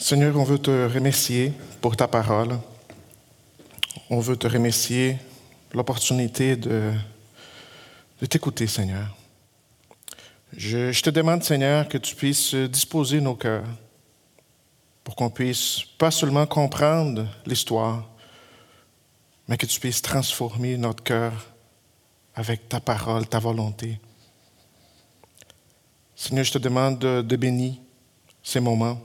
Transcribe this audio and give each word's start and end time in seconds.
Seigneur, 0.00 0.36
on 0.36 0.44
veut 0.44 0.60
te 0.60 0.70
remercier 0.70 1.52
pour 1.80 1.96
ta 1.96 2.06
parole. 2.06 2.56
On 4.08 4.20
veut 4.20 4.36
te 4.36 4.46
remercier 4.46 5.18
l'opportunité 5.74 6.54
de, 6.54 6.92
t'écouter, 8.30 8.68
Seigneur. 8.68 9.16
Je, 10.56 11.02
te 11.02 11.10
demande, 11.10 11.42
Seigneur, 11.42 11.88
que 11.88 11.98
tu 11.98 12.14
puisses 12.14 12.54
disposer 12.54 13.20
nos 13.20 13.34
cœurs 13.34 13.66
pour 15.02 15.16
qu'on 15.16 15.30
puisse 15.30 15.82
pas 15.98 16.12
seulement 16.12 16.46
comprendre 16.46 17.26
l'histoire, 17.44 18.08
mais 19.48 19.56
que 19.56 19.66
tu 19.66 19.80
puisses 19.80 20.00
transformer 20.00 20.78
notre 20.78 21.02
cœur 21.02 21.32
avec 22.36 22.68
ta 22.68 22.78
parole, 22.78 23.26
ta 23.26 23.40
volonté. 23.40 23.98
Seigneur, 26.14 26.44
je 26.44 26.52
te 26.52 26.58
demande 26.58 27.00
de, 27.00 27.20
de 27.20 27.36
bénir 27.36 27.74
ces 28.44 28.60
moments, 28.60 29.00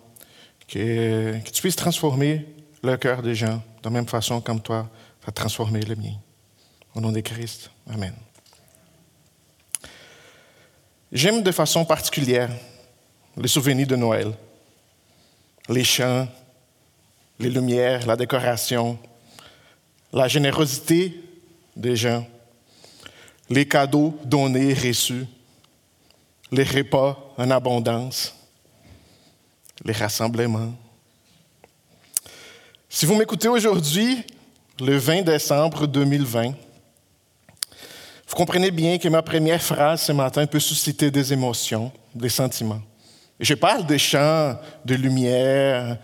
que, 0.74 1.38
tu 1.52 1.62
puisses 1.62 1.76
transformer 1.76 2.48
le 2.82 2.98
cœur 2.98 3.22
des 3.22 3.36
gens 3.36 3.58
de 3.58 3.84
la 3.84 3.90
même 3.92 4.08
façon 4.08 4.42
comme 4.42 4.60
toi, 4.60 4.90
as 5.26 5.32
transformé 5.32 5.82
le 5.82 5.96
mien. 5.96 6.16
Au 6.96 7.02
nom 7.02 7.12
de 7.12 7.20
Christ, 7.20 7.70
Amen. 7.88 8.14
J'aime 11.12 11.44
de 11.44 11.52
façon 11.52 11.86
particulière 11.86 12.50
les 13.38 13.48
souvenirs 13.48 13.86
de 13.86 13.96
Noël, 13.96 14.32
les 15.70 15.84
chants, 15.84 16.28
les 17.40 17.52
lumières, 17.52 18.08
la 18.08 18.16
décoration, 18.16 18.98
la 20.12 20.28
générosité 20.28 21.22
des 21.76 21.96
gens, 21.96 22.26
les 23.50 23.68
cadeaux 23.68 24.18
donnés 24.26 24.72
et 24.72 24.88
reçus, 24.88 25.26
les 26.52 26.64
repas 26.64 27.34
en 27.38 27.52
abondance, 27.52 28.36
les 29.84 29.94
rassemblements. 29.94 30.74
Si 32.90 33.06
vous 33.06 33.16
m'écoutez 33.16 33.48
aujourd'hui, 33.48 34.24
le 34.80 34.98
20 34.98 35.24
décembre 35.24 35.88
2020, 35.88 36.54
vous 38.28 38.36
comprenez 38.36 38.72
bien 38.72 38.98
que 38.98 39.08
ma 39.08 39.22
première 39.22 39.62
phrase 39.62 40.02
ce 40.02 40.12
matin 40.12 40.46
peut 40.46 40.60
susciter 40.60 41.12
des 41.12 41.34
émotions, 41.34 41.92
des 42.16 42.30
sentiments. 42.30 42.82
Je 43.40 43.54
parle 43.56 43.86
des 43.86 44.00
chants, 44.00 44.58
de 44.86 44.96
lumière, 44.96 45.98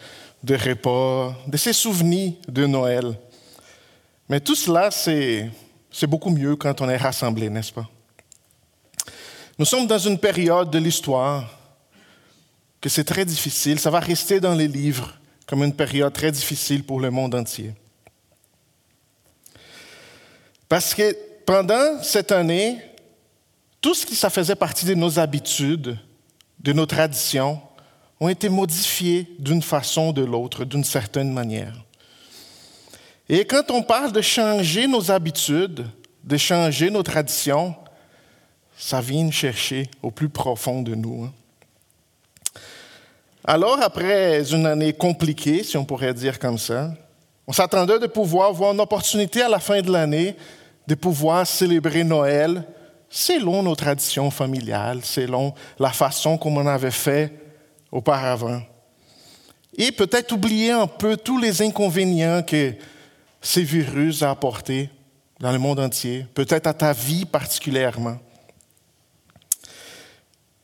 de 0.44 0.56
repas, 0.56 1.36
de 1.48 1.58
ces 1.58 1.73
souvenirs 1.73 2.33
de 2.48 2.66
Noël. 2.66 3.17
Mais 4.28 4.39
tout 4.39 4.56
cela, 4.56 4.92
c'est, 4.92 5.50
beaucoup 6.04 6.30
mieux 6.30 6.56
quand 6.56 6.81
on 6.81 6.89
est 6.89 6.98
rassemblés, 6.98 7.50
n'est-ce 7.50 7.73
pas? 7.73 7.88
Nous 9.58 9.66
sommes 9.66 9.88
dans 9.88 9.98
une 9.98 10.17
période 10.17 10.70
de 10.70 10.78
l'histoire 10.78 11.59
que 12.82 12.90
c'est 12.90 13.04
très 13.04 13.26
difficile. 13.26 13.80
Ça 13.80 13.90
va 13.90 14.00
rester 14.00 14.40
dans 14.40 14.54
les 14.54 14.68
livres 14.68 15.14
comme 15.46 15.64
une 15.64 15.74
période 15.74 16.14
très 16.14 16.32
difficile 16.32 16.84
pour 16.84 17.00
le 17.00 17.10
monde 17.10 17.36
entier. 17.36 17.74
Parce 20.68 20.94
que 20.94 21.16
pendant 21.46 22.04
cette 22.04 22.32
année, 22.32 22.80
tout 23.82 23.96
ce 23.96 24.06
qui 24.06 24.16
faisait 24.16 24.56
partie 24.56 24.86
de 24.86 24.94
nos 24.94 25.18
habitudes, 25.18 25.98
de 26.60 26.74
nos 26.74 26.86
traditions, 26.86 27.60
ont 28.20 28.30
été 28.30 28.50
modifiés 28.50 29.28
d'une 29.40 29.64
façon 29.64 30.10
ou 30.10 30.14
de 30.14 30.24
l'autre, 30.24 30.66
d'une 30.66 30.84
certaine 30.84 31.32
manière. 31.32 31.74
Et 33.28 33.46
quand 33.46 33.72
on 33.72 33.82
parle 33.82 34.12
de 34.12 34.22
changer 34.22 34.88
nos 34.88 35.10
habitudes, 35.10 35.86
de 36.24 36.38
changer 36.38 36.90
nos 36.90 37.04
traditions, 37.04 37.76
ça 38.78 39.02
vient 39.02 39.32
chercher 39.32 39.90
au 40.04 40.12
plus 40.12 40.30
profond 40.30 40.82
de 40.82 40.96
nous. 40.96 41.24
Hein. 41.24 41.34
Alors, 43.52 43.81
après 43.81 44.44
une 44.53 44.67
année 44.67 44.94
compliquée, 44.94 45.64
si 45.64 45.75
on 45.75 45.83
pourrait 45.83 46.14
dire 46.14 46.38
comme 46.38 46.59
ça, 46.59 46.94
on 47.47 47.52
s'attendait 47.52 47.97
de 47.97 48.05
pouvoir 48.05 48.53
voir 48.53 48.73
une 48.73 48.80
opportunité 48.80 49.42
à 49.42 49.50
la 49.50 49.58
fin 49.58 49.81
de 49.81 49.92
l'année 49.92 50.36
de 50.86 50.94
pouvoir 50.94 51.47
célébrer 51.47 52.04
Noël 52.04 52.64
selon 53.09 53.64
nos 53.64 53.76
traditions 53.76 54.30
familiales, 54.30 54.99
selon 55.04 55.55
la 55.80 55.89
façon 55.89 56.38
comme 56.38 56.59
on 56.59 56.67
avait 56.67 56.92
fait 56.92 57.33
auparavant. 57.92 58.61
Et 59.76 59.92
peut-être 59.92 60.32
oublier 60.32 60.70
un 60.70 60.86
peu 60.86 61.17
tous 61.17 61.39
les 61.39 61.64
inconvénients 61.64 62.43
que 62.43 62.76
ces 63.42 63.64
virus 63.64 64.21
ont 64.21 64.30
apportés 64.30 64.92
dans 65.39 65.52
le 65.52 65.58
monde 65.58 65.80
entier, 65.80 66.27
peut-être 66.36 66.67
à 66.67 66.73
ta 66.76 66.93
vie 66.93 67.26
particulièrement. 67.26 68.20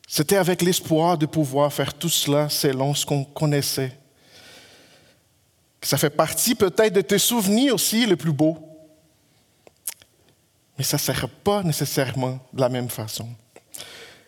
C'était 0.07 0.37
avec 0.37 0.61
l'espoir 0.61 1.17
de 1.17 1.25
pouvoir 1.25 1.73
faire 1.73 1.93
tout 1.93 2.09
cela 2.09 2.49
selon 2.49 2.93
ce 2.93 3.05
qu'on 3.05 3.23
connaissait. 3.23 3.97
Ça 5.81 5.97
fait 5.97 6.09
partie 6.09 6.55
peut-être 6.55 6.93
de 6.93 7.01
tes 7.01 7.19
souvenirs 7.19 7.75
aussi 7.75 8.05
les 8.05 8.15
plus 8.15 8.33
beaux 8.33 8.57
mais 10.77 10.83
ça 10.83 10.97
ne 10.97 11.01
sert 11.01 11.29
pas 11.29 11.63
nécessairement 11.63 12.39
de 12.51 12.61
la 12.61 12.69
même 12.69 12.89
façon. 12.89 13.27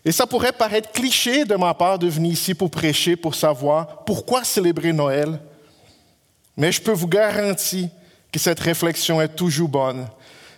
Et 0.06 0.12
ça 0.12 0.26
pourrait 0.26 0.54
paraître 0.54 0.92
cliché 0.92 1.44
de 1.44 1.56
ma 1.56 1.74
part 1.74 2.00
de 2.00 2.08
venir 2.08 2.32
ici 2.32 2.54
pour 2.54 2.72
prêcher, 2.72 3.16
pour 3.16 3.36
savoir 3.36 4.06
pourquoi 4.06 4.44
célébrer 4.44 4.94
Noël. 4.94 5.40
Mais 6.56 6.72
je 6.72 6.82
peux 6.82 6.94
vous 6.94 7.08
garantir 7.08 7.90
que 8.32 8.40
cette 8.40 8.60
réflexion 8.60 9.22
est 9.22 9.36
toujours 9.36 9.68
bonne. 9.68 10.08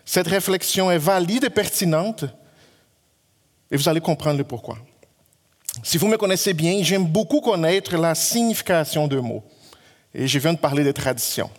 Cette 0.06 0.28
réflexion 0.28 0.91
est 0.91 1.00
valide 1.00 1.46
et 1.46 1.50
pertinente. 1.50 2.25
Et 3.72 3.78
vous 3.78 3.90
allez 3.90 4.01
comprendre 4.01 4.38
le 4.38 4.44
pourquoi. 4.44 4.78
Si 5.84 5.97
vous 5.97 6.07
me 6.07 6.18
connaissez 6.18 6.53
bien, 6.53 6.81
j'aime 6.84 7.06
beaucoup 7.06 7.41
connaître 7.41 7.96
la 7.97 8.16
signification 8.16 9.07
de 9.07 9.19
mots. 9.19 9.44
Et 10.13 10.28
je 10.28 10.40
viens 10.40 10.53
de 10.53 10.59
parler 10.59 10.84
des 10.84 10.94
traditions. 10.94 11.50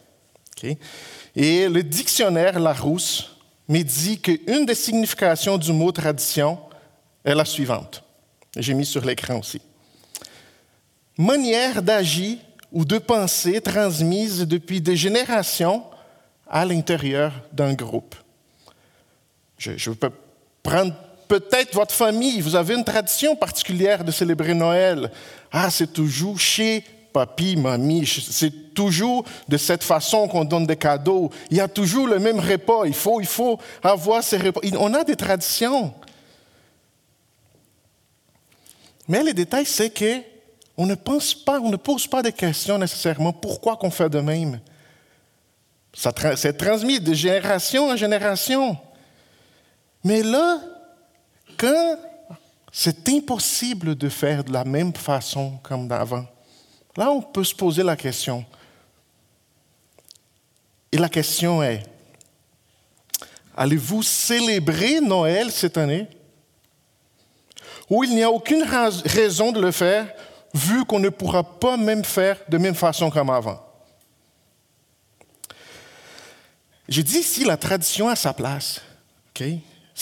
Et 1.36 1.68
le 1.68 1.82
dictionnaire 1.82 2.58
Larousse 2.58 3.30
mais 3.70 3.84
dit 3.84 4.20
qu'une 4.20 4.66
des 4.66 4.74
significations 4.74 5.56
du 5.56 5.72
mot 5.72 5.92
tradition 5.92 6.58
est 7.24 7.36
la 7.36 7.44
suivante. 7.44 8.02
J'ai 8.56 8.74
mis 8.74 8.84
sur 8.84 9.04
l'écran 9.04 9.38
aussi. 9.38 9.62
Manière 11.16 11.80
d'agir 11.80 12.38
ou 12.72 12.84
de 12.84 12.98
penser 12.98 13.60
transmise 13.60 14.40
depuis 14.40 14.80
des 14.80 14.96
générations 14.96 15.84
à 16.48 16.64
l'intérieur 16.64 17.32
d'un 17.52 17.74
groupe. 17.74 18.16
Je, 19.56 19.76
je 19.76 19.92
peux 19.92 20.10
prendre 20.64 20.94
peut-être 21.30 21.74
votre 21.74 21.94
famille, 21.94 22.40
vous 22.40 22.56
avez 22.56 22.74
une 22.74 22.82
tradition 22.82 23.36
particulière 23.36 24.02
de 24.02 24.10
célébrer 24.10 24.52
Noël. 24.52 25.12
Ah, 25.52 25.70
c'est 25.70 25.92
toujours 25.92 26.40
chez 26.40 26.84
papy, 27.12 27.54
mamie, 27.54 28.04
c'est 28.04 28.74
toujours 28.74 29.24
de 29.48 29.56
cette 29.56 29.84
façon 29.84 30.26
qu'on 30.26 30.44
donne 30.44 30.66
des 30.66 30.74
cadeaux. 30.74 31.30
Il 31.48 31.56
y 31.56 31.60
a 31.60 31.68
toujours 31.68 32.08
le 32.08 32.18
même 32.18 32.40
repas. 32.40 32.84
Il 32.84 32.94
faut, 32.94 33.20
il 33.20 33.28
faut 33.28 33.60
avoir 33.80 34.24
ces 34.24 34.38
repas. 34.38 34.60
On 34.76 34.92
a 34.92 35.04
des 35.04 35.14
traditions. 35.14 35.94
Mais 39.06 39.22
le 39.22 39.32
détail, 39.32 39.66
c'est 39.66 39.90
que 39.90 40.22
on 40.76 40.86
ne 40.86 40.96
pense 40.96 41.32
pas, 41.32 41.60
on 41.60 41.70
ne 41.70 41.76
pose 41.76 42.08
pas 42.08 42.22
de 42.22 42.30
questions 42.30 42.76
nécessairement. 42.76 43.32
Pourquoi 43.32 43.76
qu'on 43.76 43.90
fait 43.92 44.10
de 44.10 44.18
même? 44.18 44.58
C'est 45.94 46.56
transmis 46.58 46.98
de 46.98 47.14
génération 47.14 47.88
en 47.88 47.96
génération. 47.96 48.76
Mais 50.02 50.24
là, 50.24 50.60
quand 51.60 51.98
c'est 52.72 53.08
impossible 53.10 53.94
de 53.94 54.08
faire 54.08 54.42
de 54.42 54.52
la 54.52 54.64
même 54.64 54.94
façon 54.94 55.58
comme 55.62 55.86
d'avant, 55.86 56.24
Là, 56.96 57.10
on 57.10 57.22
peut 57.22 57.44
se 57.44 57.54
poser 57.54 57.82
la 57.82 57.96
question. 57.96 58.44
Et 60.92 60.98
la 60.98 61.08
question 61.08 61.62
est, 61.62 61.84
allez-vous 63.56 64.02
célébrer 64.02 65.00
Noël 65.00 65.52
cette 65.52 65.78
année? 65.78 66.08
Ou 67.88 68.04
il 68.04 68.14
n'y 68.14 68.22
a 68.22 68.30
aucune 68.30 68.64
raison 68.64 69.52
de 69.52 69.60
le 69.60 69.70
faire 69.70 70.12
vu 70.52 70.84
qu'on 70.84 70.98
ne 70.98 71.08
pourra 71.08 71.44
pas 71.44 71.76
même 71.76 72.04
faire 72.04 72.38
de 72.48 72.58
même 72.58 72.74
façon 72.74 73.08
comme 73.08 73.30
avant? 73.30 73.64
J'ai 76.88 77.04
dit 77.04 77.18
ici 77.18 77.44
la 77.44 77.56
tradition 77.56 78.08
a 78.08 78.16
sa 78.16 78.32
place. 78.32 78.80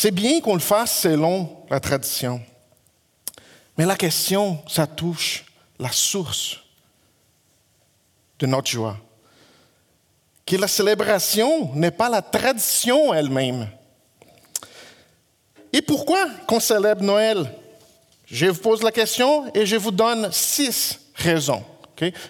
C'est 0.01 0.13
bien 0.13 0.41
qu'on 0.41 0.55
le 0.55 0.61
fasse 0.61 1.01
selon 1.01 1.51
la 1.69 1.81
tradition. 1.81 2.41
Mais 3.77 3.85
la 3.85 3.97
question, 3.97 4.63
ça 4.69 4.87
touche 4.87 5.45
la 5.77 5.91
source 5.91 6.59
de 8.39 8.47
notre 8.47 8.71
joie. 8.71 8.97
Que 10.47 10.55
la 10.55 10.69
célébration 10.69 11.75
n'est 11.75 11.91
pas 11.91 12.09
la 12.09 12.23
tradition 12.23 13.13
elle-même. 13.13 13.67
Et 15.73 15.83
pourquoi 15.83 16.29
qu'on 16.47 16.61
célèbre 16.61 17.03
Noël? 17.03 17.53
Je 18.25 18.47
vous 18.47 18.61
pose 18.61 18.85
la 18.85 18.93
question 18.93 19.53
et 19.53 19.67
je 19.67 19.75
vous 19.75 19.91
donne 19.91 20.31
six 20.31 20.97
raisons. 21.17 21.65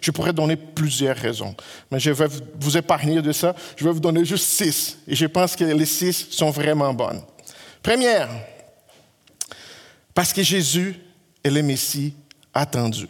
Je 0.01 0.11
pourrais 0.11 0.33
donner 0.33 0.57
plusieurs 0.57 1.19
raisons, 1.19 1.55
mais 1.91 2.01
je 2.01 2.13
vais 2.13 2.29
vous 2.59 2.79
épargner 2.79 3.21
de 3.21 3.33
ça. 3.33 3.55
Je 3.77 3.85
vais 3.85 3.93
vous 3.93 4.01
donner 4.01 4.25
juste 4.25 4.47
six. 4.47 4.97
Et 5.07 5.15
je 5.15 5.27
pense 5.27 5.55
que 5.55 5.65
les 5.65 5.85
six 5.85 6.29
sont 6.31 6.49
vraiment 6.49 6.95
bonnes. 6.95 7.23
Première, 7.83 8.29
parce 10.15 10.33
que 10.33 10.43
Jésus 10.43 10.97
est 11.45 11.51
le 11.51 11.63
Messie 11.63 12.15
attendu. 12.53 13.09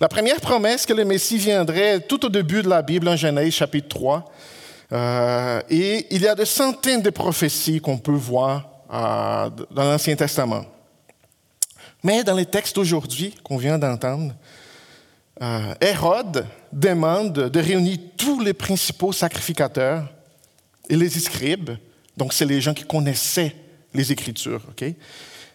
La 0.00 0.08
première 0.08 0.40
promesse 0.40 0.86
que 0.86 0.94
le 0.94 1.04
Messie 1.04 1.36
viendrait 1.36 2.00
tout 2.00 2.24
au 2.24 2.30
début 2.30 2.62
de 2.62 2.68
la 2.70 2.80
Bible 2.80 3.06
en 3.06 3.16
Genèse 3.16 3.52
chapitre 3.52 3.88
3. 3.88 4.32
Euh, 4.92 5.60
et 5.68 6.06
il 6.10 6.22
y 6.22 6.26
a 6.26 6.34
des 6.34 6.46
centaines 6.46 7.02
de 7.02 7.10
prophéties 7.10 7.80
qu'on 7.80 7.98
peut 7.98 8.10
voir 8.10 8.66
euh, 8.92 9.50
dans 9.70 9.84
l'Ancien 9.84 10.16
Testament. 10.16 10.64
Mais 12.02 12.24
dans 12.24 12.34
les 12.34 12.46
textes 12.46 12.74
d'aujourd'hui 12.74 13.34
qu'on 13.44 13.58
vient 13.58 13.78
d'entendre, 13.78 14.34
euh, 15.42 15.74
Hérode 15.82 16.46
demande 16.72 17.34
de 17.34 17.60
réunir 17.60 17.98
tous 18.16 18.40
les 18.40 18.54
principaux 18.54 19.12
sacrificateurs 19.12 20.08
et 20.88 20.96
les 20.96 21.10
scribes, 21.10 21.72
donc 22.16 22.32
c'est 22.32 22.44
les 22.44 22.60
gens 22.60 22.74
qui 22.74 22.84
connaissaient 22.84 23.54
les 23.94 24.12
Écritures. 24.12 24.62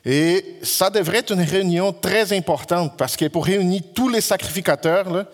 Et 0.05 0.57
ça 0.61 0.89
devrait 0.89 1.19
être 1.19 1.31
une 1.31 1.41
réunion 1.41 1.91
très 1.93 2.31
importante 2.33 2.97
parce 2.97 3.15
que 3.15 3.25
pour 3.25 3.45
réunir 3.45 3.81
tous 3.93 4.09
les 4.09 4.21
sacrificateurs, 4.21 5.25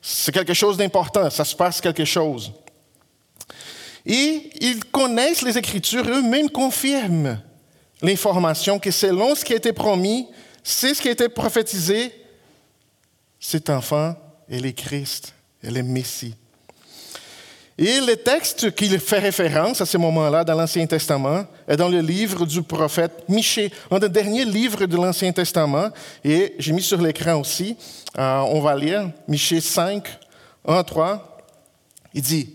c'est 0.00 0.32
quelque 0.32 0.54
chose 0.54 0.76
d'important, 0.76 1.28
ça 1.30 1.44
se 1.44 1.54
passe 1.54 1.80
quelque 1.80 2.04
chose. 2.04 2.52
Et 4.06 4.50
ils 4.60 4.84
connaissent 4.84 5.42
les 5.42 5.58
Écritures, 5.58 6.08
eux-mêmes 6.08 6.48
confirment 6.48 7.40
l'information 8.02 8.78
que 8.78 8.90
selon 8.90 9.34
ce 9.34 9.44
qui 9.44 9.52
a 9.52 9.56
été 9.56 9.72
promis, 9.72 10.26
c'est 10.62 10.94
ce 10.94 11.02
qui 11.02 11.08
a 11.08 11.12
été 11.12 11.28
prophétisé, 11.28 12.12
cet 13.38 13.70
enfant, 13.70 14.14
elle 14.48 14.66
est 14.66 14.72
Christ, 14.72 15.34
elle 15.62 15.76
est 15.76 15.82
Messie. 15.82 16.34
Et 17.82 17.98
le 17.98 18.14
texte 18.14 18.74
qu'il 18.74 19.00
fait 19.00 19.20
référence 19.20 19.80
à 19.80 19.86
ce 19.86 19.96
moment-là 19.96 20.44
dans 20.44 20.54
l'Ancien 20.54 20.86
Testament 20.86 21.46
est 21.66 21.78
dans 21.78 21.88
le 21.88 22.00
livre 22.00 22.44
du 22.44 22.60
prophète 22.60 23.24
Michée, 23.26 23.72
un 23.90 23.98
des 23.98 24.10
derniers 24.10 24.44
livres 24.44 24.84
de 24.84 24.96
l'Ancien 24.96 25.32
Testament. 25.32 25.88
Et 26.22 26.54
j'ai 26.58 26.74
mis 26.74 26.82
sur 26.82 27.00
l'écran 27.00 27.36
aussi, 27.40 27.78
euh, 28.18 28.40
on 28.40 28.60
va 28.60 28.76
lire 28.76 29.10
Michée 29.26 29.62
5, 29.62 30.06
1, 30.66 30.82
3. 30.82 31.38
Il 32.12 32.20
dit 32.20 32.50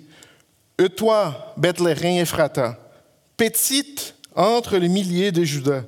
Et 0.77 0.89
toi, 0.89 1.55
Bethléem 1.57 2.21
Ephrata, 2.21 2.77
petite 3.35 4.13
entre 4.35 4.77
les 4.77 4.89
milliers 4.89 5.31
de 5.31 5.43
Judas, 5.43 5.81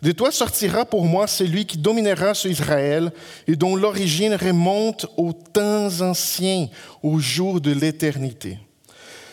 de 0.00 0.12
toi 0.12 0.30
sortira 0.30 0.84
pour 0.84 1.06
moi 1.06 1.26
celui 1.26 1.66
qui 1.66 1.76
dominera 1.76 2.34
sur 2.34 2.52
Israël 2.52 3.10
et 3.48 3.56
dont 3.56 3.74
l'origine 3.74 4.36
remonte 4.36 5.06
aux 5.16 5.32
temps 5.32 6.02
anciens, 6.02 6.68
aux 7.02 7.18
jours 7.18 7.60
de 7.60 7.72
l'éternité. 7.72 8.58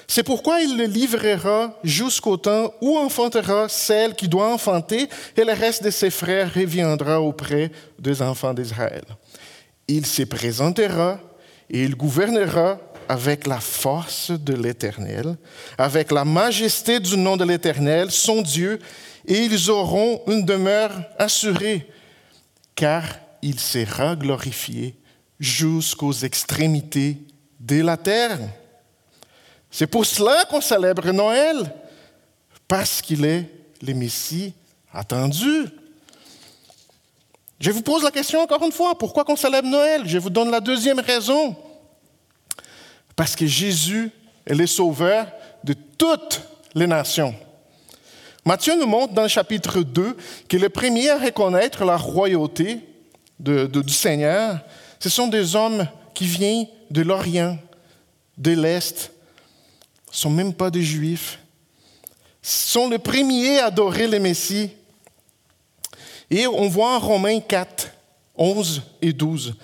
C'est 0.08 0.24
pourquoi 0.24 0.62
il 0.62 0.78
le 0.78 0.86
livrera 0.86 1.78
jusqu'au 1.84 2.38
temps 2.38 2.74
où 2.82 2.98
enfantera 2.98 3.70
celle 3.70 4.16
qui 4.16 4.28
doit 4.28 4.54
enfanter, 4.54 5.10
et 5.38 5.44
le 5.44 5.54
reste 5.54 5.84
de 5.84 5.90
ses 5.90 6.10
frères 6.10 6.54
reviendra 6.54 7.22
auprès 7.22 7.72
des 8.00 8.22
enfants 8.22 8.54
d'Israël. 8.54 9.04
Il 9.88 10.06
se 10.06 10.24
présentera 10.24 11.20
et 11.70 11.84
il 11.84 11.96
gouvernera 11.96 12.80
avec 13.10 13.48
la 13.48 13.60
force 13.60 14.32
de 14.32 14.54
l'Éternel, 14.54 15.38
avec 15.78 16.12
la 16.12 16.26
majesté 16.26 17.00
du 17.00 17.18
nom 17.18 17.38
de 17.38 17.44
l'Éternel, 17.44 18.12
son 18.12 18.42
Dieu, 18.42 18.80
et 19.26 19.40
ils 19.40 19.70
auront 19.70 20.22
une 20.28 20.46
demeure 20.46 20.92
assurée, 21.18 21.88
car 22.76 23.04
il 23.42 23.60
sera 23.60 24.16
glorifié 24.16 24.96
jusqu'aux 25.40 26.14
extrémités 26.14 27.18
de 27.60 27.82
la 27.82 27.98
terre. 27.98 28.40
C'est 29.76 29.88
pour 29.88 30.06
cela 30.06 30.46
qu'on 30.46 30.62
célèbre 30.62 31.12
Noël, 31.12 31.74
parce 32.68 33.02
qu'il 33.02 33.26
est 33.26 33.50
le 33.82 33.96
Messie 33.96 34.54
attendu. 34.94 35.66
Je 37.60 37.72
vous 37.72 37.82
pose 37.82 38.04
la 38.04 38.12
question 38.12 38.42
encore 38.42 38.64
une 38.64 38.72
fois, 38.72 38.96
pourquoi 38.96 39.26
qu'on 39.26 39.36
célèbre 39.36 39.68
Noël? 39.68 40.04
Je 40.06 40.20
vous 40.20 40.30
donne 40.30 40.52
la 40.52 40.60
deuxième 40.60 41.00
raison. 41.00 41.56
Parce 43.16 43.36
que 43.36 43.48
Jésus 43.48 44.12
est 44.46 44.54
le 44.54 44.68
sauveur 44.68 45.26
de 45.64 45.74
toutes 45.74 46.44
les 46.76 46.86
nations. 46.86 47.34
Matthieu 48.46 48.76
nous 48.80 48.86
montre 48.86 49.16
dans 49.16 49.24
le 49.24 49.28
chapitre 49.28 49.82
2 49.82 50.16
que 50.48 50.58
les 50.58 50.70
premiers 50.70 51.10
à 51.10 51.18
reconnaître 51.18 51.84
la 51.84 51.98
royauté 51.98 52.88
du 53.40 53.94
Seigneur, 53.94 54.60
ce 55.00 55.10
sont 55.10 55.30
des 55.30 55.56
hommes 55.56 55.88
qui 56.14 56.28
viennent 56.28 56.68
de 56.92 57.02
l'Orient, 57.02 57.58
de 58.38 58.52
l'Est, 58.52 59.13
sont 60.14 60.30
même 60.30 60.54
pas 60.54 60.70
des 60.70 60.84
Juifs, 60.84 61.40
sont 62.42 62.88
les 62.88 63.00
premiers 63.00 63.60
à 63.60 63.66
adorer 63.66 64.08
le 64.08 64.20
Messie. 64.20 64.70
Et 66.30 66.48
on 66.48 66.70
voit 66.70 66.96
en 66.96 67.00
Romains 67.00 67.40
4, 67.40 67.90
11 68.36 68.82
et 69.02 69.12
12, 69.12 69.56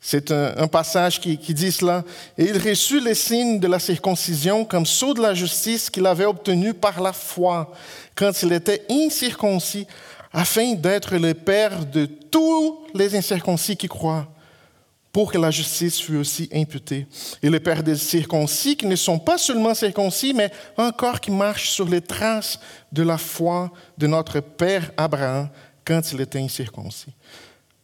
c'est 0.00 0.30
un, 0.30 0.68
passage 0.68 1.20
qui, 1.20 1.36
qui, 1.36 1.52
dit 1.52 1.72
cela. 1.72 2.04
Et 2.38 2.44
il 2.44 2.58
reçut 2.58 3.00
les 3.00 3.14
signes 3.14 3.58
de 3.58 3.66
la 3.66 3.80
circoncision 3.80 4.64
comme 4.64 4.86
sceau 4.86 5.14
de 5.14 5.20
la 5.20 5.34
justice 5.34 5.90
qu'il 5.90 6.06
avait 6.06 6.26
obtenu 6.26 6.74
par 6.74 7.00
la 7.00 7.12
foi 7.12 7.72
quand 8.14 8.30
il 8.42 8.52
était 8.52 8.84
incirconcis, 8.88 9.86
afin 10.32 10.74
d'être 10.74 11.16
le 11.16 11.34
père 11.34 11.84
de 11.86 12.06
tous 12.06 12.78
les 12.94 13.16
incirconcis 13.16 13.76
qui 13.76 13.88
croient 13.88 14.28
pour 15.16 15.32
que 15.32 15.38
la 15.38 15.50
justice 15.50 15.98
fût 15.98 16.16
aussi 16.16 16.46
imputée. 16.52 17.06
Et 17.42 17.48
les 17.48 17.58
pères 17.58 17.82
des 17.82 17.96
circoncis 17.96 18.76
qui 18.76 18.84
ne 18.84 18.96
sont 18.96 19.18
pas 19.18 19.38
seulement 19.38 19.74
circoncis, 19.74 20.34
mais 20.34 20.52
encore 20.76 21.22
qui 21.22 21.30
marchent 21.30 21.70
sur 21.70 21.88
les 21.88 22.02
traces 22.02 22.60
de 22.92 23.02
la 23.02 23.16
foi 23.16 23.72
de 23.96 24.06
notre 24.06 24.40
père 24.40 24.90
Abraham 24.94 25.48
quand 25.86 26.12
il 26.12 26.20
était 26.20 26.38
incirconcis. 26.38 27.14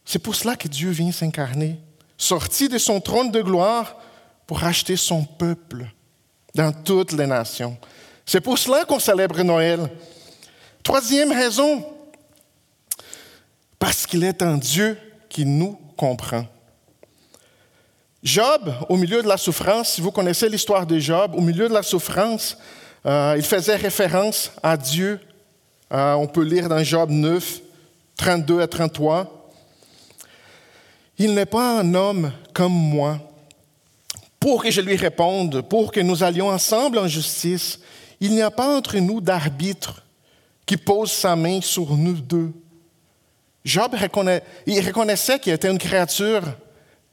C'est 0.05 0.19
pour 0.19 0.35
cela 0.35 0.55
que 0.55 0.67
Dieu 0.67 0.91
vient 0.91 1.11
s'incarner, 1.11 1.79
sorti 2.19 2.69
de 2.69 2.77
son 2.77 3.01
trône 3.01 3.31
de 3.31 3.41
gloire 3.41 3.97
pour 4.45 4.59
racheter 4.59 4.95
son 4.95 5.23
peuple 5.23 5.87
dans 6.53 6.71
toutes 6.71 7.13
les 7.13 7.25
nations. 7.25 7.75
C'est 8.27 8.41
pour 8.41 8.59
cela 8.59 8.85
qu'on 8.85 8.99
célèbre 8.99 9.41
Noël. 9.41 9.89
Troisième 10.83 11.31
raison, 11.31 11.83
parce 13.79 14.05
qu'il 14.05 14.23
est 14.23 14.43
un 14.43 14.57
Dieu 14.57 14.99
qui 15.29 15.47
nous 15.47 15.79
comprend. 15.97 16.45
Job, 18.23 18.73
au 18.87 18.95
milieu 18.95 19.21
de 19.21 19.27
la 19.27 19.35
souffrance, 19.35 19.89
si 19.89 20.01
vous 20.01 20.11
connaissez 20.11 20.47
l'histoire 20.47 20.87
de 20.87 20.97
Job, 20.97 21.35
au 21.35 21.41
milieu 21.41 21.67
de 21.67 21.73
la 21.73 21.83
souffrance, 21.83 22.57
euh, 23.05 23.35
il 23.37 23.43
faisait 23.43 23.75
référence 23.75 24.49
à 24.63 24.77
Dieu. 24.77 25.19
Euh, 25.91 26.13
on 26.13 26.25
peut 26.25 26.43
lire 26.43 26.69
dans 26.69 26.81
Job 26.81 27.09
9, 27.09 27.59
32 28.15 28.61
à 28.61 28.67
33. 28.67 29.51
Il 31.17 31.33
n'est 31.33 31.45
pas 31.45 31.79
un 31.79 31.93
homme 31.93 32.31
comme 32.53 32.71
moi 32.71 33.19
pour 34.39 34.63
que 34.63 34.71
je 34.71 34.79
lui 34.79 34.95
réponde, 34.95 35.61
pour 35.61 35.91
que 35.91 35.99
nous 35.99 36.23
allions 36.23 36.47
ensemble 36.47 36.99
en 36.99 37.07
justice. 37.07 37.79
Il 38.21 38.31
n'y 38.31 38.41
a 38.41 38.51
pas 38.51 38.73
entre 38.73 38.97
nous 38.99 39.19
d'arbitre 39.19 40.01
qui 40.65 40.77
pose 40.77 41.11
sa 41.11 41.35
main 41.35 41.59
sur 41.59 41.91
nous 41.97 42.13
deux. 42.13 42.53
Job 43.65 43.93
reconnaissait 43.95 45.39
qu'il 45.39 45.51
était 45.51 45.69
une 45.69 45.77
créature 45.77 46.43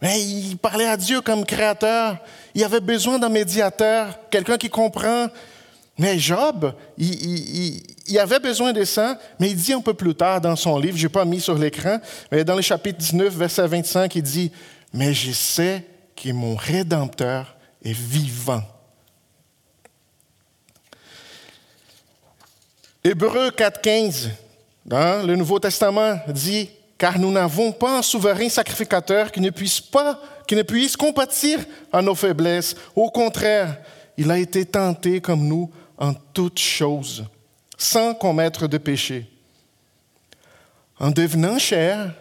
mais 0.00 0.22
il 0.22 0.56
parlait 0.56 0.86
à 0.86 0.96
Dieu 0.96 1.20
comme 1.20 1.44
créateur. 1.44 2.16
Il 2.54 2.64
avait 2.64 2.80
besoin 2.80 3.18
d'un 3.18 3.28
médiateur, 3.28 4.18
quelqu'un 4.30 4.56
qui 4.56 4.70
comprend. 4.70 5.28
Mais 5.98 6.18
Job, 6.18 6.72
il, 6.96 8.18
avait 8.18 8.38
besoin 8.38 8.72
de 8.72 8.84
ça, 8.84 9.18
mais 9.38 9.50
il 9.50 9.56
dit 9.56 9.74
un 9.74 9.82
peu 9.82 9.92
plus 9.92 10.14
tard 10.14 10.40
dans 10.40 10.56
son 10.56 10.78
livre, 10.78 10.96
je 10.96 11.02
n'ai 11.06 11.12
pas 11.12 11.26
mis 11.26 11.40
sur 11.40 11.58
l'écran, 11.58 11.98
mais 12.32 12.42
dans 12.42 12.56
le 12.56 12.62
chapitre 12.62 12.98
19, 12.98 13.34
verset 13.34 13.66
25, 13.66 14.14
il 14.16 14.22
dit, 14.22 14.50
mais 14.94 15.12
je 15.12 15.32
sais 15.32 15.84
que 16.16 16.32
mon 16.32 16.56
Rédempteur 16.56 17.54
est 17.84 17.92
vivant. 17.92 18.62
Hébreu 23.04 23.50
4.15, 23.50 24.28
dans 24.86 25.26
le 25.26 25.36
Nouveau 25.36 25.58
Testament, 25.58 26.18
dit, 26.28 26.70
car 27.00 27.18
nous 27.18 27.32
n'avons 27.32 27.72
pas 27.72 27.96
un 27.96 28.02
souverain 28.02 28.50
sacrificateur 28.50 29.32
qui 29.32 29.40
ne 29.40 29.48
puisse 29.48 29.80
pas, 29.80 30.20
qui 30.46 30.54
ne 30.54 30.96
compatir 30.98 31.58
à 31.90 32.02
nos 32.02 32.14
faiblesses. 32.14 32.76
Au 32.94 33.10
contraire, 33.10 33.78
il 34.18 34.30
a 34.30 34.36
été 34.36 34.66
tenté 34.66 35.18
comme 35.18 35.48
nous 35.48 35.70
en 35.96 36.12
toutes 36.12 36.58
choses, 36.58 37.24
sans 37.78 38.12
commettre 38.12 38.68
de 38.68 38.76
péché. 38.76 39.26
En 40.98 41.10
devenant 41.10 41.58
chair, 41.58 42.12